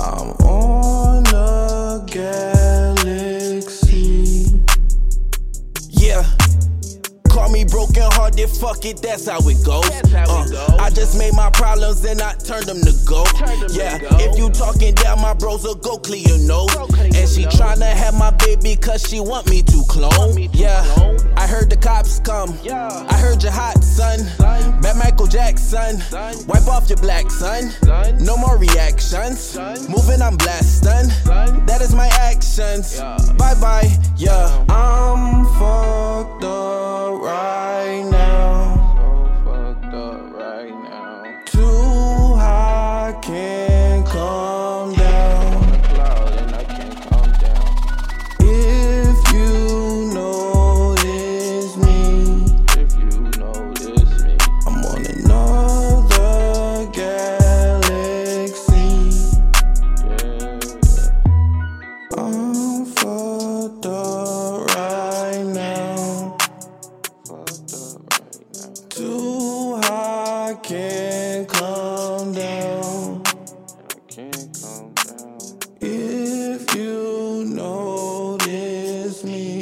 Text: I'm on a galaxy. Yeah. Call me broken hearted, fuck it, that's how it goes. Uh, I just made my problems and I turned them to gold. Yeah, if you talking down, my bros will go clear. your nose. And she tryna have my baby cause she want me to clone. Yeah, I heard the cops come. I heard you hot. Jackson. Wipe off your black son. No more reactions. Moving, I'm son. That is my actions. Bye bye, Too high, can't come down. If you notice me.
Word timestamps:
I'm 0.00 0.30
on 0.46 1.26
a 1.34 2.04
galaxy. 2.06 3.58
Yeah. 5.88 6.24
Call 7.28 7.50
me 7.50 7.64
broken 7.64 8.02
hearted, 8.12 8.48
fuck 8.48 8.84
it, 8.84 9.02
that's 9.02 9.26
how 9.28 9.38
it 9.40 9.64
goes. 9.64 9.88
Uh, 10.12 10.76
I 10.78 10.90
just 10.90 11.18
made 11.18 11.34
my 11.34 11.50
problems 11.50 12.04
and 12.04 12.22
I 12.22 12.34
turned 12.34 12.66
them 12.66 12.80
to 12.82 12.92
gold. 13.06 13.28
Yeah, 13.70 13.98
if 14.20 14.38
you 14.38 14.50
talking 14.50 14.94
down, 14.94 15.20
my 15.20 15.34
bros 15.34 15.64
will 15.64 15.74
go 15.74 15.98
clear. 15.98 16.26
your 16.26 16.38
nose. 16.38 16.74
And 16.76 17.28
she 17.28 17.44
tryna 17.44 17.92
have 17.92 18.14
my 18.14 18.30
baby 18.30 18.76
cause 18.76 19.02
she 19.08 19.20
want 19.20 19.48
me 19.50 19.62
to 19.62 19.84
clone. 19.88 20.48
Yeah, 20.52 20.82
I 21.36 21.46
heard 21.46 21.70
the 21.70 21.76
cops 21.76 22.20
come. 22.20 22.58
I 22.70 23.14
heard 23.14 23.42
you 23.42 23.50
hot. 23.50 23.77
Jackson. 25.28 26.02
Wipe 26.46 26.66
off 26.68 26.88
your 26.88 26.98
black 26.98 27.30
son. 27.30 27.72
No 28.18 28.36
more 28.36 28.56
reactions. 28.56 29.56
Moving, 29.88 30.22
I'm 30.22 30.36
son. 30.82 31.08
That 31.66 31.80
is 31.82 31.94
my 31.94 32.08
actions. 32.20 32.98
Bye 33.00 33.54
bye, 33.60 33.97
Too 68.90 69.76
high, 69.82 70.56
can't 70.62 71.48
come 71.48 72.32
down. 72.32 73.22
If 75.80 76.74
you 76.74 77.44
notice 77.46 79.24
me. 79.24 79.57